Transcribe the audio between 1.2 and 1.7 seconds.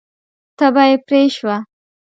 شوه.